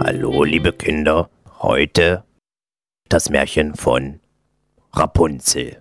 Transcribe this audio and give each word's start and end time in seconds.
Hallo, 0.00 0.42
liebe 0.42 0.72
Kinder. 0.72 1.30
Heute 1.60 2.24
das 3.08 3.30
Märchen 3.30 3.76
von 3.76 4.18
Rapunzel. 4.92 5.80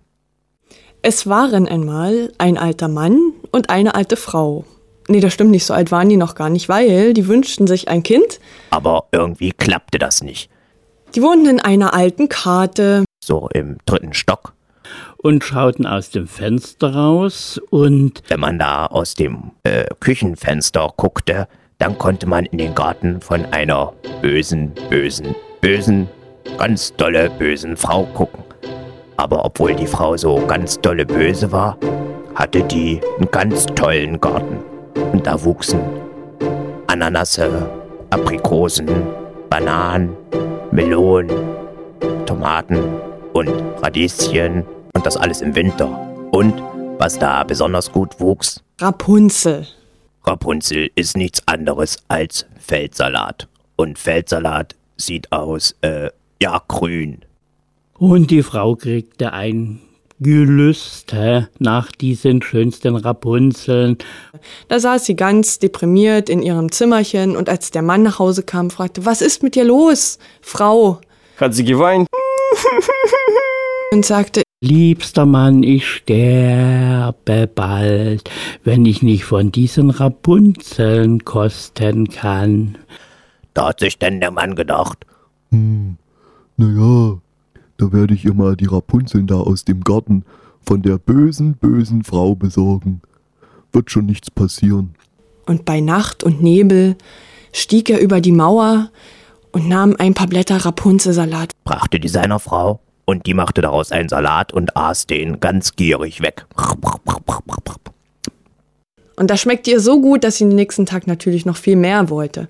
Es 1.02 1.26
waren 1.26 1.68
einmal 1.68 2.32
ein 2.38 2.60
alter 2.60 2.88
Mann 2.88 3.34
und 3.52 3.72
eine 3.72 3.96
alte 3.96 4.18
Frau. 4.18 4.66
Nee, 5.08 5.20
das 5.20 5.34
stimmt 5.34 5.50
nicht, 5.50 5.66
so 5.66 5.74
alt 5.74 5.92
waren 5.92 6.10
die 6.10 6.18
noch 6.18 6.36
gar 6.36 6.50
nicht, 6.50 6.70
weil 6.70 7.16
die 7.16 7.28
wünschten 7.28 7.66
sich 7.66 7.88
ein 7.88 8.04
Kind. 8.04 8.40
Aber 8.70 9.08
irgendwie 9.12 9.52
klappte 9.52 9.98
das 9.98 10.22
nicht. 10.22 10.52
Die 11.16 11.24
wohnten 11.24 11.48
in 11.48 11.60
einer 11.60 11.96
alten 11.96 12.30
Karte. 12.30 13.04
So 13.26 13.50
im 13.52 13.80
dritten 13.88 14.14
Stock. 14.14 14.54
Und 15.18 15.44
schauten 15.44 15.86
aus 15.86 16.10
dem 16.12 16.28
Fenster 16.28 16.94
raus 16.94 17.60
und 17.70 18.22
Wenn 18.28 18.40
man 18.40 18.60
da 18.60 18.86
aus 18.86 19.16
dem 19.16 19.52
äh, 19.64 19.86
Küchenfenster 20.00 20.94
guckte, 20.96 21.48
dann 21.80 21.98
konnte 21.98 22.28
man 22.28 22.46
in 22.46 22.58
den 22.58 22.76
Garten 22.76 23.22
von 23.22 23.46
einer 23.46 23.94
bösen, 24.22 24.74
bösen, 24.90 25.36
bösen, 25.62 26.08
ganz 26.58 26.96
dolle 26.96 27.30
bösen 27.30 27.78
Frau 27.78 28.04
gucken. 28.06 28.44
Aber 29.18 29.44
obwohl 29.46 29.76
die 29.76 29.88
Frau 29.88 30.16
so 30.16 30.38
ganz 30.46 30.80
dolle 30.80 31.06
böse 31.06 31.52
war, 31.52 31.78
hatte 32.36 32.64
die 32.64 33.02
einen 33.18 33.30
ganz 33.32 33.66
tollen 33.66 34.22
Garten. 34.22 34.60
Und 35.12 35.26
da 35.26 35.44
wuchsen 35.44 35.80
Ananasse, 36.88 37.70
Aprikosen, 38.12 38.88
Bananen, 39.50 40.16
Melonen, 40.72 41.32
Tomaten 42.26 42.80
und 43.34 43.50
Radieschen 43.82 44.66
und 44.98 45.06
das 45.06 45.16
alles 45.16 45.42
im 45.42 45.54
Winter. 45.54 45.88
Und 46.32 46.56
was 46.98 47.20
da 47.20 47.44
besonders 47.44 47.92
gut 47.92 48.20
wuchs, 48.20 48.64
Rapunzel. 48.80 49.68
Rapunzel 50.24 50.90
ist 50.96 51.16
nichts 51.16 51.48
anderes 51.48 51.98
als 52.08 52.48
Feldsalat. 52.60 53.48
Und 53.76 54.00
Feldsalat 54.00 54.76
sieht 54.98 55.32
aus, 55.32 55.76
äh, 55.82 56.10
ja, 56.42 56.64
grün. 56.68 57.20
Und 58.00 58.32
die 58.32 58.42
Frau 58.42 58.76
kriegte 58.76 59.34
ein 59.34 59.82
Gelüste 60.20 61.50
nach 61.60 61.92
diesen 61.92 62.42
schönsten 62.42 62.96
Rapunzeln. 62.96 64.00
Da 64.68 64.80
saß 64.80 65.06
sie 65.06 65.16
ganz 65.16 65.60
deprimiert 65.60 66.28
in 66.28 66.42
ihrem 66.42 66.72
Zimmerchen 66.72 67.38
und 67.38 67.50
als 67.50 67.70
der 67.70 67.84
Mann 67.84 68.02
nach 68.02 68.18
Hause 68.18 68.42
kam, 68.42 68.72
fragte, 68.72 69.06
was 69.06 69.22
ist 69.22 69.44
mit 69.44 69.54
dir 69.54 69.64
los, 69.64 70.18
Frau? 70.42 71.02
Hat 71.38 71.54
sie 71.54 71.66
geweint? 71.66 72.08
Und 73.92 74.06
sagte, 74.06 74.44
Liebster 74.62 75.26
Mann, 75.26 75.64
ich 75.64 75.88
sterbe 75.88 77.48
bald, 77.48 78.30
wenn 78.64 78.86
ich 78.86 79.02
nicht 79.02 79.24
von 79.24 79.52
diesen 79.52 79.90
Rapunzeln 79.92 81.24
kosten 81.24 82.10
kann. 82.10 82.78
Da 83.54 83.70
hat 83.70 83.80
sich 83.80 83.98
denn 83.98 84.20
der 84.20 84.32
Mann 84.32 84.56
gedacht, 84.56 85.06
Naja, 85.52 87.18
da 87.78 87.94
werde 87.94 88.14
ich 88.14 88.26
ihr 88.26 88.34
mal 88.34 88.56
die 88.56 88.66
Rapunzeln 88.66 89.28
da 89.28 89.36
aus 89.36 89.64
dem 89.64 89.82
Garten 89.84 90.26
von 90.66 90.82
der 90.82 90.98
bösen, 90.98 91.54
bösen 91.56 92.04
Frau 92.04 92.36
besorgen. 92.36 93.02
Wird 93.72 93.92
schon 93.92 94.06
nichts 94.06 94.32
passieren. 94.32 94.96
und 95.46 95.64
bei 95.66 95.80
Nacht 95.80 96.24
und 96.24 96.42
Nebel 96.44 96.98
stieg 97.54 97.90
er 97.90 98.02
über 98.02 98.20
die 98.22 98.32
Mauer 98.34 98.90
und 99.52 99.70
nahm 99.70 99.96
ein 99.98 100.14
paar 100.14 100.28
Blätter 100.28 100.58
Rapunzelsalat. 100.66 101.52
brachte 101.64 102.00
die 102.00 102.10
seiner 102.10 102.40
Frau 102.40 102.82
und 103.08 103.26
die 103.26 103.34
machte 103.34 103.62
daraus 103.62 103.92
einen 103.92 104.10
Salat 104.10 104.54
und 104.54 104.76
aß 104.76 105.08
den 105.08 105.40
ganz 105.40 105.76
gierig 105.76 106.22
weg. 106.22 106.46
Und 109.16 109.32
das 109.32 109.40
schmeckte 109.40 109.72
ihr 109.72 109.80
so 109.80 110.00
gut, 110.02 110.24
dass 110.24 110.36
sie 110.36 110.44
den 110.44 110.56
nächsten 110.56 110.86
Tag 110.86 111.08
natürlich 111.08 111.46
noch 111.46 111.56
viel 111.56 111.78
mehr 111.78 112.10
wollte. 112.10 112.50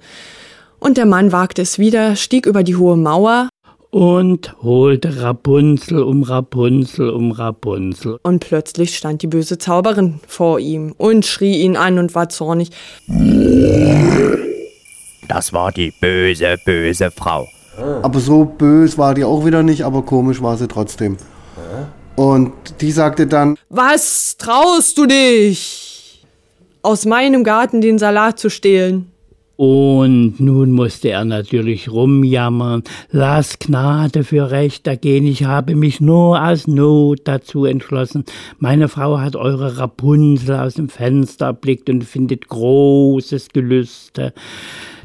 Und 0.79 0.97
der 0.97 1.05
Mann 1.05 1.31
wagte 1.31 1.61
es 1.61 1.79
wieder, 1.79 2.15
stieg 2.15 2.45
über 2.45 2.63
die 2.63 2.75
hohe 2.75 2.97
Mauer 2.97 3.49
Und 3.91 4.55
holte 4.63 5.21
Rapunzel 5.21 6.01
um 6.01 6.23
Rapunzel 6.23 7.09
um 7.11 7.31
Rapunzel. 7.31 8.19
und 8.23 8.39
plötzlich 8.39 8.97
stand 8.97 9.21
die 9.21 9.27
böse 9.27 9.59
Zauberin 9.59 10.19
vor 10.27 10.59
ihm 10.59 10.93
und 10.97 11.25
schrie 11.25 11.61
ihn 11.61 11.77
an 11.77 11.99
und 11.99 12.15
war 12.15 12.29
zornig. 12.29 12.71
Das 15.27 15.53
war 15.53 15.71
die 15.71 15.93
böse, 16.01 16.57
böse 16.65 17.11
Frau. 17.11 17.47
Aber 17.77 18.19
so 18.19 18.45
bös 18.45 18.97
war 18.97 19.13
die 19.13 19.23
auch 19.23 19.45
wieder 19.45 19.63
nicht, 19.63 19.83
aber 19.83 20.01
komisch 20.01 20.41
war 20.41 20.57
sie 20.57 20.67
trotzdem. 20.67 21.17
Und 22.15 22.51
die 22.81 22.91
sagte 22.91 23.27
dann, 23.27 23.57
Was 23.69 24.37
traust 24.37 24.97
du 24.97 25.05
dich? 25.05 26.25
Aus 26.81 27.05
meinem 27.05 27.43
Garten 27.43 27.81
den 27.81 27.99
Salat 27.99 28.39
zu 28.39 28.49
stehlen. 28.49 29.11
Und 29.57 30.39
nun 30.39 30.71
musste 30.71 31.09
er 31.09 31.25
natürlich 31.25 31.91
rumjammern. 31.91 32.83
Lass 33.09 33.57
Gnade 33.57 34.23
für 34.23 34.51
Recht 34.51 34.85
ergehen. 34.85 35.25
Ich 35.25 35.45
habe 35.45 35.75
mich 35.75 35.99
nur 35.99 36.41
aus 36.41 36.67
Not 36.67 37.21
dazu 37.23 37.65
entschlossen. 37.65 38.23
Meine 38.59 38.87
Frau 38.87 39.19
hat 39.19 39.35
eure 39.35 39.79
Rapunzel 39.79 40.55
aus 40.57 40.75
dem 40.75 40.89
Fenster 40.89 41.47
erblickt 41.47 41.89
und 41.89 42.03
findet 42.03 42.47
großes 42.47 43.49
Gelüste, 43.49 44.33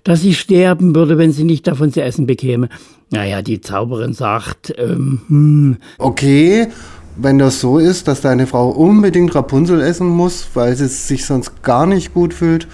dass 0.05 0.23
sie 0.23 0.35
sterben 0.35 0.95
würde, 0.95 1.19
wenn 1.19 1.33
sie 1.33 1.45
nicht 1.45 1.67
davon 1.67 1.93
zu 1.93 2.03
essen 2.03 2.27
bekäme. 2.27 2.69
Naja, 3.11 3.43
die 3.43 3.61
Zauberin 3.61 4.15
sagt, 4.15 4.75
ähm, 4.79 5.21
hm, 5.29 5.77
okay, 5.99 6.69
wenn 7.17 7.39
das 7.39 7.61
so 7.61 7.79
ist, 7.79 8.09
dass 8.09 8.21
deine 8.23 8.47
Frau 8.47 8.71
unbedingt 8.71 9.35
Rapunzel 9.35 9.81
essen 9.81 10.09
muss, 10.09 10.49
weil 10.55 10.75
sie 10.77 10.89
sich 10.89 11.27
sonst 11.27 11.63
gar 11.63 11.87
nicht 11.87 12.15
gut 12.15 12.33
fühlt, 12.33 12.67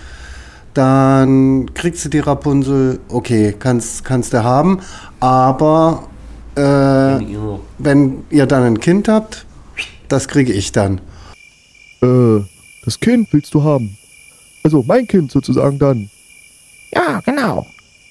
dann 0.75 1.75
kriegst 1.75 2.05
du 2.05 2.09
die 2.09 2.21
Rapunzel, 2.21 3.00
okay, 3.09 3.55
kannst, 3.59 4.05
kannst 4.05 4.33
du 4.33 4.45
haben, 4.45 4.81
aber 5.19 6.05
äh, 6.55 7.19
wenn 7.78 8.25
ihr 8.31 8.47
dann 8.47 8.62
ein 8.62 8.81
Kind 8.81 9.09
habt, 9.09 9.45
das 10.09 10.28
kriege 10.28 10.53
ich 10.53 10.72
dann. 10.72 11.00
Äh, 12.00 12.41
das 12.84 13.00
Kind 13.00 13.28
willst 13.33 13.55
du 13.55 13.65
haben. 13.65 13.97
Also 14.62 14.84
mein 14.87 15.06
Kind 15.06 15.31
sozusagen 15.33 15.78
dann. 15.78 16.10
Ja, 16.93 17.21
genau. 17.25 17.66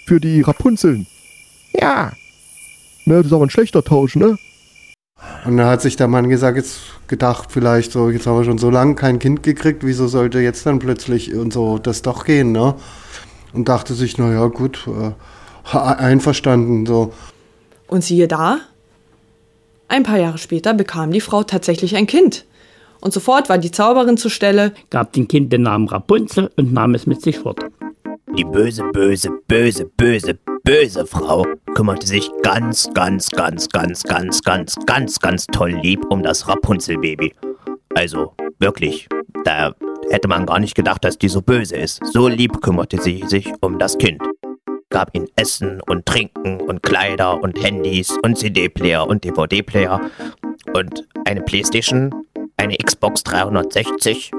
Für 0.06 0.20
die 0.20 0.42
Rapunzeln. 0.42 1.08
Ja. 1.74 2.12
Ne, 3.06 3.18
das 3.18 3.28
ist 3.28 3.34
aber 3.34 3.46
ein 3.46 3.50
schlechter 3.50 3.84
Tausch, 3.84 4.16
ne? 4.16 4.38
Und 5.46 5.58
da 5.58 5.70
hat 5.70 5.82
sich 5.82 5.96
der 5.96 6.08
Mann 6.08 6.30
gesagt, 6.30 6.58
jetzt 6.58 6.80
gedacht, 7.08 7.52
vielleicht 7.52 7.92
so, 7.92 8.10
jetzt 8.10 8.28
haben 8.28 8.38
wir 8.38 8.46
schon 8.46 8.58
so 8.58 8.70
lange 8.70 8.96
kein 8.96 9.20
Kind 9.20 9.44
gekriegt, 9.44 9.84
wieso 9.84 10.08
sollte 10.08 10.40
jetzt 10.40 10.66
dann 10.66 10.80
plötzlich 10.80 11.34
und 11.34 11.54
so 11.54 11.78
das 11.78 12.02
doch 12.02 12.26
gehen, 12.26 12.52
ne? 12.52 12.76
Und 13.54 13.70
dachte 13.70 13.94
sich, 13.94 14.18
naja, 14.18 14.46
gut, 14.48 14.88
äh, 14.88 15.78
einverstanden, 15.78 16.86
so. 16.86 17.14
Und 17.88 18.04
siehe 18.04 18.28
da, 18.28 18.60
ein 19.88 20.04
paar 20.04 20.20
Jahre 20.20 20.38
später 20.38 20.74
bekam 20.74 21.12
die 21.12 21.22
Frau 21.22 21.44
tatsächlich 21.44 21.96
ein 21.96 22.08
Kind. 22.08 22.46
Und 23.00 23.14
sofort 23.14 23.48
war 23.48 23.58
die 23.58 23.72
Zauberin 23.72 24.18
zur 24.18 24.32
Stelle. 24.32 24.74
gab 24.90 25.14
dem 25.14 25.28
Kind 25.28 25.54
den 25.54 25.62
Namen 25.62 25.88
Rapunzel 25.88 26.52
und 26.58 26.74
nahm 26.74 26.96
es 26.96 27.08
mit 27.08 27.22
sich 27.22 27.40
fort. 27.40 27.60
Die 28.38 28.46
böse, 28.46 28.84
böse, 28.94 29.32
böse, 29.48 29.86
böse, 29.98 30.38
böse 30.64 31.08
Frau 31.08 31.44
kümmerte 31.74 32.06
sich 32.06 32.30
ganz, 32.44 32.88
ganz, 32.94 33.32
ganz, 33.32 33.68
ganz, 33.68 34.04
ganz, 34.04 34.44
ganz, 34.44 34.76
ganz, 34.86 35.20
ganz 35.20 35.48
toll 35.48 35.72
lieb 35.72 36.06
um 36.12 36.22
das 36.22 36.48
Rapunzelbaby. 36.48 37.34
Also 37.96 38.36
wirklich, 38.60 39.08
da 39.44 39.74
hätte 40.12 40.28
man 40.28 40.46
gar 40.46 40.60
nicht 40.60 40.76
gedacht, 40.76 41.04
dass 41.04 41.18
die 41.18 41.30
so 41.30 41.42
böse 41.42 41.78
ist. 41.78 42.00
So 42.14 42.28
lieb 42.28 42.62
kümmerte 42.62 43.02
sie 43.02 43.24
sich 43.26 43.52
um 43.62 43.80
das 43.80 43.98
Kind. 43.98 44.22
Gab 44.92 45.16
ihm 45.16 45.28
Essen 45.36 45.82
und 45.88 46.06
Trinken 46.06 46.62
und 46.62 46.84
Kleider 46.84 47.42
und 47.42 47.60
Handys 47.64 48.16
und 48.22 48.38
CD-Player 48.38 49.08
und 49.08 49.24
DVD-Player 49.24 50.12
und 50.74 51.08
eine 51.26 51.42
Playstation, 51.42 52.14
eine 52.56 52.78
Xbox 52.78 53.24
360 53.24 54.32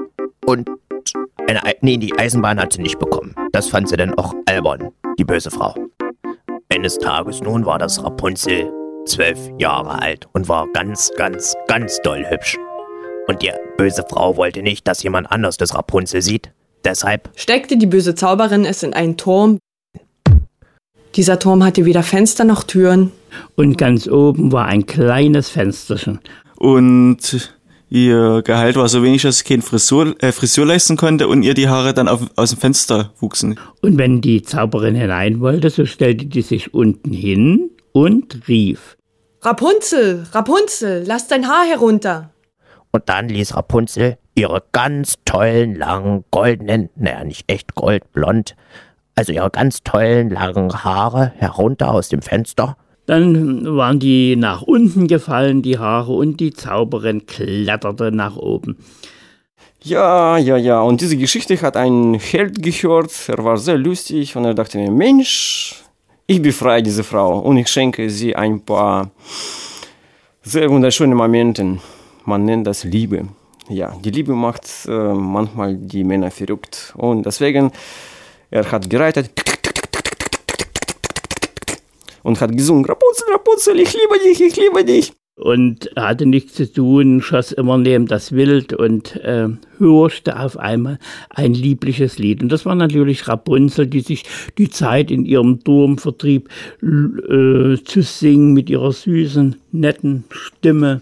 und 0.45 0.69
eine, 1.49 1.65
Ei- 1.65 1.77
nee, 1.81 1.97
die 1.97 2.15
Eisenbahn 2.17 2.59
hat 2.59 2.73
sie 2.73 2.81
nicht 2.81 2.99
bekommen. 2.99 3.33
Das 3.51 3.69
fand 3.69 3.89
sie 3.89 3.97
dann 3.97 4.13
auch 4.13 4.35
albern, 4.45 4.91
die 5.17 5.23
böse 5.23 5.49
Frau. 5.49 5.73
Eines 6.71 6.99
Tages 6.99 7.41
nun 7.41 7.65
war 7.65 7.79
das 7.79 8.03
Rapunzel 8.03 8.71
zwölf 9.05 9.39
Jahre 9.57 9.99
alt 9.99 10.27
und 10.33 10.47
war 10.47 10.67
ganz, 10.73 11.09
ganz, 11.17 11.55
ganz 11.67 11.99
doll 12.03 12.23
hübsch. 12.29 12.55
Und 13.27 13.41
die 13.41 13.49
böse 13.77 14.05
Frau 14.07 14.37
wollte 14.37 14.61
nicht, 14.61 14.87
dass 14.87 15.01
jemand 15.01 15.31
anders 15.31 15.57
das 15.57 15.73
Rapunzel 15.73 16.21
sieht. 16.21 16.51
Deshalb 16.85 17.29
steckte 17.35 17.77
die 17.77 17.87
böse 17.87 18.13
Zauberin 18.13 18.63
es 18.63 18.83
in 18.83 18.93
einen 18.93 19.17
Turm. 19.17 19.57
Dieser 21.15 21.39
Turm 21.39 21.63
hatte 21.63 21.85
weder 21.85 22.03
Fenster 22.03 22.43
noch 22.43 22.61
Türen. 22.63 23.11
Und 23.55 23.79
ganz 23.79 24.07
oben 24.07 24.51
war 24.51 24.65
ein 24.65 24.85
kleines 24.85 25.49
Fensterchen. 25.49 26.19
Und 26.57 27.58
ihr 27.89 28.41
Gehalt 28.43 28.75
war 28.75 28.87
so 28.87 29.03
wenig, 29.03 29.21
dass 29.23 29.39
sie 29.39 29.43
keine 29.43 29.61
Frisur, 29.61 30.15
äh, 30.19 30.31
Frisur 30.31 30.65
leisten 30.65 30.97
konnte 30.97 31.27
und 31.27 31.43
ihr 31.43 31.53
die 31.53 31.67
Haare 31.67 31.93
dann 31.93 32.07
auf, 32.07 32.21
aus 32.35 32.51
dem 32.51 32.59
Fenster 32.59 33.11
wuchsen. 33.19 33.59
Und 33.81 33.97
wenn 33.97 34.21
die 34.21 34.41
Zauberin 34.41 34.95
hinein 34.95 35.39
wollte, 35.39 35.69
so 35.69 35.85
stellte 35.85 36.25
die 36.25 36.41
sich 36.41 36.73
unten 36.73 37.11
hin 37.11 37.71
und 37.91 38.47
rief. 38.47 38.97
Rapunzel, 39.41 40.25
Rapunzel, 40.31 41.03
lass 41.05 41.27
dein 41.27 41.47
Haar 41.47 41.65
herunter. 41.65 42.31
Und 42.91 43.07
dann 43.07 43.29
ließ 43.29 43.55
Rapunzel 43.55 44.17
ihre 44.35 44.63
ganz 44.71 45.15
tollen, 45.25 45.75
langen, 45.75 46.23
goldenen, 46.31 46.89
naja, 46.95 47.23
nicht 47.23 47.49
echt 47.51 47.75
goldblond, 47.75 48.55
also 49.15 49.33
ihre 49.33 49.49
ganz 49.49 49.83
tollen, 49.83 50.29
langen 50.29 50.83
Haare 50.83 51.33
herunter 51.35 51.91
aus 51.91 52.09
dem 52.09 52.21
Fenster. 52.21 52.77
Dann 53.09 53.65
waren 53.75 53.99
die 53.99 54.35
nach 54.35 54.61
unten 54.61 55.07
gefallen, 55.07 55.63
die 55.63 55.79
Haare, 55.79 56.11
und 56.11 56.39
die 56.39 56.53
Zauberin 56.53 57.25
kletterte 57.25 58.11
nach 58.11 58.37
oben. 58.37 58.77
Ja, 59.81 60.37
ja, 60.37 60.57
ja. 60.57 60.79
Und 60.81 61.01
diese 61.01 61.17
Geschichte 61.17 61.59
hat 61.59 61.75
ein 61.75 62.13
Held 62.13 62.61
gehört. 62.61 63.11
Er 63.27 63.43
war 63.43 63.57
sehr 63.57 63.79
lustig 63.79 64.35
und 64.35 64.45
er 64.45 64.53
dachte 64.53 64.77
mir, 64.77 64.91
Mensch, 64.91 65.81
ich 66.27 66.39
befreie 66.39 66.83
diese 66.83 67.03
Frau 67.03 67.39
und 67.39 67.57
ich 67.57 67.67
schenke 67.69 68.11
sie 68.11 68.35
ein 68.35 68.61
paar 68.61 69.09
sehr 70.43 70.69
wunderschöne 70.69 71.15
Momente. 71.15 71.79
Man 72.25 72.45
nennt 72.45 72.67
das 72.67 72.83
Liebe. 72.83 73.27
Ja, 73.69 73.95
die 74.05 74.11
Liebe 74.11 74.33
macht 74.33 74.69
äh, 74.87 74.91
manchmal 74.91 75.75
die 75.75 76.03
Männer 76.03 76.29
verrückt. 76.29 76.93
Und 76.95 77.25
deswegen, 77.25 77.71
er 78.51 78.71
hat 78.71 78.87
gereitet 78.87 79.31
und 82.23 82.41
hat 82.41 82.55
gesungen, 82.55 82.85
Rapunzel, 82.85 83.25
Rapunzel, 83.31 83.79
ich 83.79 83.93
liebe 83.93 84.19
dich, 84.23 84.41
ich 84.41 84.55
liebe 84.55 84.83
dich. 84.83 85.13
Und 85.35 85.89
hatte 85.95 86.25
nichts 86.25 86.55
zu 86.55 86.69
tun, 86.69 87.21
schoss 87.21 87.53
immer 87.53 87.77
neben 87.77 88.07
das 88.07 88.33
Wild 88.33 88.73
und 88.73 89.15
äh, 89.23 89.47
hörte 89.77 90.37
auf 90.37 90.57
einmal 90.57 90.99
ein 91.29 91.53
liebliches 91.53 92.17
Lied. 92.17 92.43
Und 92.43 92.51
das 92.51 92.65
war 92.65 92.75
natürlich 92.75 93.25
Rapunzel, 93.29 93.87
die 93.87 94.01
sich 94.01 94.25
die 94.57 94.69
Zeit 94.69 95.11
in 95.11 95.23
ihrem 95.23 95.63
Turm 95.63 95.97
vertrieb, 95.97 96.49
äh, 96.81 97.77
zu 97.85 98.01
singen 98.01 98.51
mit 98.51 98.69
ihrer 98.69 98.91
süßen, 98.91 99.55
netten 99.71 100.25
Stimme. 100.29 101.01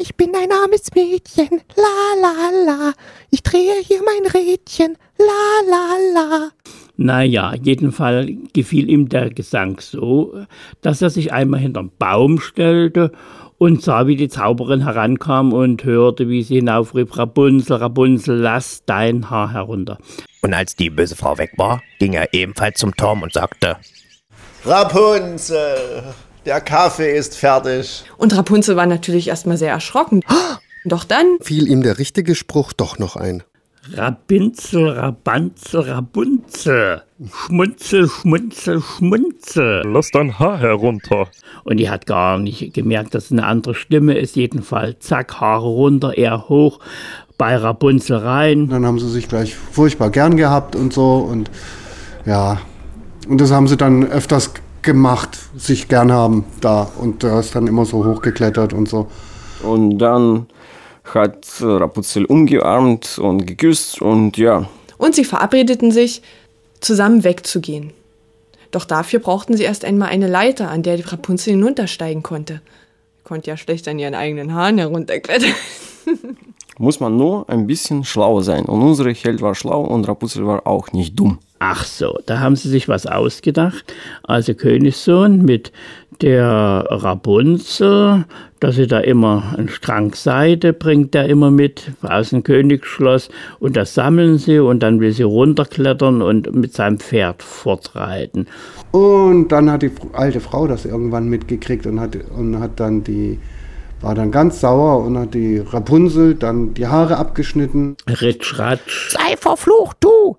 Ich 0.00 0.16
bin 0.16 0.34
ein 0.34 0.50
armes 0.52 0.94
Mädchen. 0.94 1.60
La 1.76 2.20
la 2.20 2.50
la, 2.66 2.92
ich 3.30 3.42
drehe 3.42 3.74
hier 3.82 4.00
mein 4.04 4.30
Rädchen. 4.30 4.96
La 5.18 5.70
la 5.70 5.96
la. 6.14 6.50
Naja, 6.96 7.54
jedenfalls 7.60 8.30
gefiel 8.52 8.88
ihm 8.88 9.08
der 9.08 9.30
Gesang 9.30 9.80
so, 9.80 10.46
dass 10.80 11.02
er 11.02 11.10
sich 11.10 11.32
einmal 11.32 11.60
hinterm 11.60 11.90
Baum 11.98 12.40
stellte 12.40 13.10
und 13.58 13.82
sah, 13.82 14.06
wie 14.06 14.16
die 14.16 14.28
Zauberin 14.28 14.82
herankam 14.82 15.52
und 15.52 15.84
hörte, 15.84 16.28
wie 16.28 16.42
sie 16.42 16.56
hinaufrief, 16.56 17.16
Rapunzel, 17.16 17.76
Rapunzel, 17.76 18.36
lass 18.36 18.84
dein 18.86 19.30
Haar 19.30 19.52
herunter. 19.52 19.98
Und 20.42 20.54
als 20.54 20.76
die 20.76 20.90
böse 20.90 21.16
Frau 21.16 21.38
weg 21.38 21.52
war, 21.56 21.82
ging 21.98 22.12
er 22.12 22.32
ebenfalls 22.32 22.78
zum 22.78 22.94
Turm 22.94 23.22
und 23.22 23.32
sagte, 23.32 23.76
Rapunzel, 24.64 26.04
der 26.46 26.60
Kaffee 26.60 27.16
ist 27.16 27.36
fertig. 27.36 28.04
Und 28.16 28.36
Rapunzel 28.36 28.76
war 28.76 28.86
natürlich 28.86 29.28
erstmal 29.28 29.56
sehr 29.56 29.70
erschrocken. 29.70 30.22
Doch 30.84 31.04
dann 31.04 31.38
Fiel 31.40 31.68
ihm 31.68 31.82
der 31.82 31.98
richtige 31.98 32.34
Spruch 32.34 32.74
doch 32.74 32.98
noch 32.98 33.16
ein. 33.16 33.42
Rabinzel, 33.92 34.90
Rabanzel, 34.90 35.80
Rabunzel. 35.80 37.02
Schmunzel, 37.32 38.08
schmunzel, 38.08 38.82
schmunzel. 38.82 39.82
Lass 39.86 40.10
dein 40.10 40.38
Haar 40.38 40.58
herunter. 40.58 41.28
Und 41.64 41.78
die 41.78 41.88
hat 41.88 42.06
gar 42.06 42.38
nicht 42.38 42.74
gemerkt, 42.74 43.14
dass 43.14 43.26
es 43.26 43.32
eine 43.32 43.46
andere 43.46 43.74
Stimme 43.74 44.18
ist. 44.18 44.36
Jedenfalls, 44.36 45.00
zack, 45.00 45.40
Haare 45.40 45.66
runter, 45.66 46.16
er 46.18 46.48
hoch, 46.50 46.80
bei 47.38 47.56
Rapunzel 47.56 48.18
rein. 48.18 48.68
Dann 48.68 48.84
haben 48.84 48.98
sie 48.98 49.10
sich 49.10 49.28
gleich 49.28 49.54
furchtbar 49.54 50.10
gern 50.10 50.36
gehabt 50.36 50.76
und 50.76 50.92
so 50.92 51.16
und 51.16 51.50
ja, 52.26 52.60
und 53.28 53.40
das 53.40 53.50
haben 53.50 53.68
sie 53.68 53.76
dann 53.76 54.04
öfters 54.04 54.52
gemacht, 54.84 55.38
sich 55.56 55.88
gern 55.88 56.12
haben 56.12 56.44
da 56.60 56.90
und 56.98 57.24
er 57.24 57.40
ist 57.40 57.54
dann 57.54 57.66
immer 57.66 57.84
so 57.84 58.04
hochgeklettert 58.04 58.72
und 58.72 58.88
so. 58.88 59.08
Und 59.62 59.98
dann 59.98 60.46
hat 61.04 61.46
Rapunzel 61.60 62.24
umgearmt 62.24 63.18
und 63.18 63.46
geküsst 63.46 64.00
und 64.00 64.36
ja. 64.36 64.68
Und 64.98 65.14
sie 65.14 65.24
verabredeten 65.24 65.90
sich, 65.90 66.22
zusammen 66.80 67.24
wegzugehen. 67.24 67.92
Doch 68.70 68.84
dafür 68.84 69.20
brauchten 69.20 69.56
sie 69.56 69.64
erst 69.64 69.84
einmal 69.84 70.08
eine 70.08 70.28
Leiter, 70.28 70.70
an 70.70 70.82
der 70.82 70.96
die 70.96 71.02
Rapunzel 71.02 71.52
hinuntersteigen 71.54 72.22
konnte. 72.22 72.60
Konnte 73.22 73.50
ja 73.50 73.56
schlecht 73.56 73.88
an 73.88 73.98
ihren 73.98 74.14
eigenen 74.14 74.52
Haaren 74.52 74.78
herunterklettern. 74.78 75.54
Muss 76.78 77.00
man 77.00 77.16
nur 77.16 77.48
ein 77.48 77.66
bisschen 77.66 78.04
schlau 78.04 78.40
sein. 78.40 78.64
Und 78.64 78.82
unsere 78.82 79.12
Held 79.12 79.42
war 79.42 79.54
schlau 79.54 79.82
und 79.82 80.08
Rapunzel 80.08 80.46
war 80.46 80.66
auch 80.66 80.92
nicht 80.92 81.18
dumm. 81.18 81.38
Ach 81.60 81.84
so, 81.84 82.18
da 82.26 82.40
haben 82.40 82.56
sie 82.56 82.68
sich 82.68 82.88
was 82.88 83.06
ausgedacht. 83.06 83.94
Also 84.24 84.54
Königssohn 84.54 85.44
mit 85.44 85.72
der 86.20 86.86
Rapunzel, 86.90 88.24
dass 88.60 88.76
sie 88.76 88.86
da 88.86 89.00
immer 89.00 89.54
einen 89.56 89.68
Strang 89.68 90.14
Seide 90.14 90.72
bringt, 90.72 91.14
der 91.14 91.28
immer 91.28 91.50
mit 91.50 91.92
aus 92.02 92.30
dem 92.30 92.42
Königsschloss 92.42 93.28
und 93.60 93.76
das 93.76 93.94
sammeln 93.94 94.38
sie 94.38 94.58
und 94.58 94.82
dann 94.82 95.00
will 95.00 95.12
sie 95.12 95.22
runterklettern 95.22 96.22
und 96.22 96.54
mit 96.54 96.74
seinem 96.74 96.98
Pferd 96.98 97.42
fortreiten. 97.42 98.46
Und 98.92 99.48
dann 99.48 99.70
hat 99.70 99.82
die 99.82 99.90
alte 100.12 100.40
Frau 100.40 100.66
das 100.66 100.84
irgendwann 100.84 101.28
mitgekriegt 101.28 101.86
und 101.86 102.00
hat, 102.00 102.16
und 102.36 102.60
hat 102.60 102.78
dann 102.78 103.02
die, 103.02 103.38
war 104.04 104.14
dann 104.14 104.30
ganz 104.30 104.60
sauer 104.60 105.02
und 105.04 105.16
hat 105.16 105.32
die 105.32 105.58
Rapunzel 105.58 106.34
dann 106.34 106.74
die 106.74 106.86
Haare 106.86 107.16
abgeschnitten. 107.16 107.96
Ritsch, 108.06 108.58
ratsch. 108.58 109.12
Sei 109.12 109.36
verflucht, 109.38 109.96
du! 110.00 110.36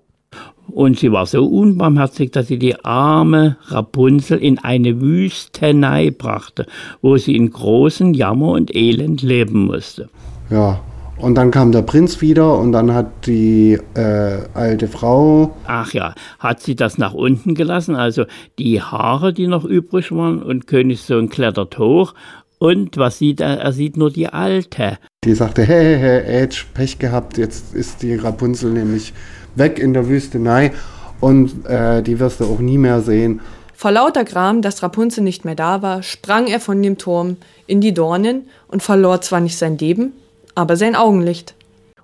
Und 0.68 0.98
sie 0.98 1.10
war 1.10 1.26
so 1.26 1.44
unbarmherzig, 1.46 2.30
dass 2.30 2.48
sie 2.48 2.58
die 2.58 2.84
arme 2.84 3.56
Rapunzel 3.68 4.38
in 4.38 4.58
eine 4.58 5.00
Wüstenei 5.00 6.10
brachte, 6.10 6.66
wo 7.02 7.16
sie 7.16 7.34
in 7.34 7.50
großen 7.50 8.14
Jammer 8.14 8.50
und 8.50 8.74
Elend 8.74 9.22
leben 9.22 9.66
musste. 9.66 10.08
Ja, 10.50 10.80
und 11.18 11.34
dann 11.36 11.50
kam 11.50 11.72
der 11.72 11.82
Prinz 11.82 12.20
wieder 12.20 12.58
und 12.58 12.72
dann 12.72 12.92
hat 12.92 13.26
die 13.26 13.78
äh, 13.94 14.38
alte 14.54 14.86
Frau. 14.86 15.56
Ach 15.66 15.92
ja, 15.92 16.14
hat 16.38 16.60
sie 16.60 16.76
das 16.76 16.98
nach 16.98 17.14
unten 17.14 17.54
gelassen, 17.54 17.96
also 17.96 18.26
die 18.58 18.82
Haare, 18.82 19.32
die 19.32 19.46
noch 19.46 19.64
übrig 19.64 20.12
waren, 20.12 20.42
und 20.42 20.66
Königssohn 20.66 21.30
klettert 21.30 21.78
hoch. 21.78 22.14
Und 22.58 22.96
was 22.96 23.18
sieht 23.18 23.40
er? 23.40 23.58
Er 23.58 23.72
sieht 23.72 23.96
nur 23.96 24.10
die 24.10 24.28
Alte. 24.28 24.98
Die 25.24 25.34
sagte, 25.34 25.62
hey, 25.62 25.98
hey, 25.98 26.22
hey, 26.24 26.42
Edge, 26.42 26.64
Pech 26.72 26.98
gehabt, 26.98 27.36
jetzt 27.36 27.74
ist 27.74 28.02
die 28.02 28.14
Rapunzel 28.14 28.70
nämlich 28.70 29.12
weg 29.54 29.78
in 29.78 29.92
der 29.92 30.08
Wüstenei 30.08 30.72
und 31.20 31.66
äh, 31.66 32.02
die 32.02 32.18
wirst 32.18 32.40
du 32.40 32.44
auch 32.44 32.58
nie 32.58 32.78
mehr 32.78 33.00
sehen. 33.00 33.40
Vor 33.74 33.90
lauter 33.90 34.24
Gram, 34.24 34.62
dass 34.62 34.82
Rapunzel 34.82 35.22
nicht 35.22 35.44
mehr 35.44 35.54
da 35.54 35.82
war, 35.82 36.02
sprang 36.02 36.46
er 36.46 36.60
von 36.60 36.82
dem 36.82 36.96
Turm 36.96 37.36
in 37.66 37.82
die 37.82 37.92
Dornen 37.92 38.48
und 38.68 38.82
verlor 38.82 39.20
zwar 39.20 39.40
nicht 39.40 39.58
sein 39.58 39.76
Leben, 39.76 40.14
aber 40.54 40.76
sein 40.76 40.96
Augenlicht. 40.96 41.54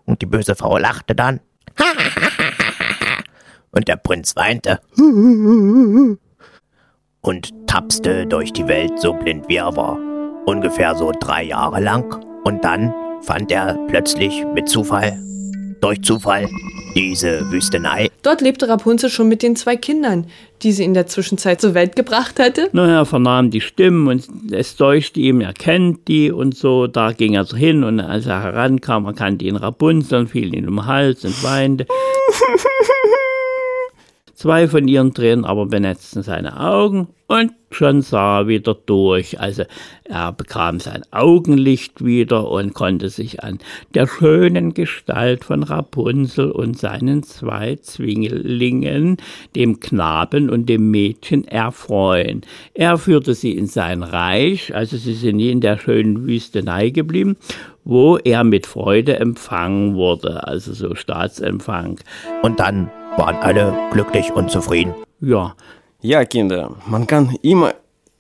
Und 0.04 0.20
die 0.20 0.26
böse 0.26 0.54
Frau 0.54 0.76
lachte 0.76 1.14
dann. 1.14 1.40
Und 3.75 3.88
der 3.88 3.96
Prinz 3.96 4.37
weinte. 4.37 4.80
Und 7.23 7.50
tapste 7.66 8.26
durch 8.26 8.52
die 8.52 8.68
Welt 8.68 9.00
so 9.00 9.14
blind 9.14 9.49
wie 9.49 9.56
er 9.56 9.75
war. 9.75 10.12
Ungefähr 10.46 10.94
so 10.96 11.12
drei 11.18 11.44
Jahre 11.44 11.80
lang. 11.80 12.25
Und 12.44 12.64
dann 12.64 12.92
fand 13.22 13.52
er 13.52 13.78
plötzlich 13.88 14.44
mit 14.54 14.68
Zufall, 14.68 15.16
durch 15.80 16.02
Zufall, 16.02 16.49
diese 16.96 17.50
Wüstenei. 17.50 18.11
Dort 18.22 18.40
lebte 18.40 18.68
Rapunzel 18.68 19.08
schon 19.08 19.28
mit 19.28 19.42
den 19.42 19.56
zwei 19.56 19.76
Kindern, 19.76 20.26
die 20.62 20.72
sie 20.72 20.84
in 20.84 20.94
der 20.94 21.06
Zwischenzeit 21.06 21.61
zur 21.61 21.75
Welt 21.75 21.96
gebracht 21.96 22.38
hatte. 22.40 22.68
Naja, 22.72 22.99
er 22.99 23.06
vernahm 23.06 23.50
die 23.50 23.61
Stimmen 23.61 24.08
und 24.08 24.26
es 24.52 24.76
deuchte 24.76 25.20
ihm, 25.20 25.40
er 25.40 25.52
kennt 25.52 26.08
die 26.08 26.30
und 26.30 26.56
so. 26.56 26.88
Da 26.88 27.12
ging 27.12 27.34
er 27.34 27.44
so 27.44 27.56
hin 27.56 27.84
und 27.84 28.00
als 28.00 28.26
er 28.26 28.42
herankam, 28.42 29.06
erkannte 29.06 29.44
ihn 29.44 29.56
Rapunzel 29.56 30.20
und 30.20 30.28
fiel 30.28 30.54
ihm 30.54 30.68
um 30.68 30.76
den 30.76 30.87
Hals 30.87 31.25
und 31.25 31.42
weinte. 31.44 31.87
Zwei 34.42 34.66
von 34.66 34.88
ihren 34.88 35.14
Tränen 35.14 35.44
aber 35.44 35.66
benetzten 35.66 36.25
seine 36.25 36.58
Augen 36.58 37.06
und 37.28 37.52
schon 37.70 38.02
sah 38.02 38.40
er 38.40 38.49
wieder 38.49 38.75
durch. 38.75 39.38
Also 39.38 39.62
er 40.02 40.32
bekam 40.32 40.80
sein 40.80 41.04
Augenlicht 41.12 42.04
wieder 42.04 42.50
und 42.50 42.75
konnte 42.75 43.08
sich 43.08 43.44
an 43.44 43.61
der 43.94 44.08
schönen 44.08 44.75
Gestalt 44.75 45.44
von 45.44 45.62
Rapunzel 45.62 46.50
und 46.50 46.76
seinen 46.76 47.22
zwei 47.22 47.76
Zwinglingen, 47.76 49.18
dem 49.54 49.78
Knaben 49.78 50.50
und 50.50 50.68
dem 50.68 50.90
Mädchen, 50.90 51.46
erfreuen. 51.46 52.40
Er 52.75 52.99
führte 52.99 53.34
sie 53.34 53.52
in 53.52 53.68
sein 53.68 54.02
Reich, 54.02 54.75
also 54.75 54.96
sie 54.96 55.14
sind 55.14 55.37
nie 55.37 55.52
in 55.52 55.61
der 55.61 55.78
schönen 55.78 56.26
Wüstenei 56.26 56.90
geblieben, 56.90 57.37
wo 57.84 58.16
er 58.16 58.42
mit 58.42 58.66
Freude 58.66 59.20
empfangen 59.20 59.94
wurde, 59.94 60.49
also 60.49 60.72
so 60.72 60.96
Staatsempfang. 60.96 62.00
Und 62.42 62.58
dann 62.58 62.90
waren 63.16 63.37
alle 63.37 63.75
glücklich 63.92 64.33
und 64.33 64.50
zufrieden. 64.50 64.95
Ja, 65.21 65.54
Ja, 66.04 66.25
Kinder, 66.25 66.71
man 66.87 67.07
kann 67.07 67.37
immer 67.42 67.75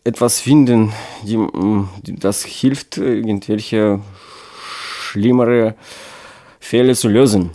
etwas 0.04 0.40
finden, 0.40 0.92
die, 1.24 1.36
mm, 1.36 1.88
die, 2.02 2.14
das 2.14 2.44
hilft, 2.44 2.98
irgendwelche 2.98 3.98
schlimmere 5.10 5.74
Fälle 6.60 6.94
zu 6.94 7.08
lösen. 7.08 7.50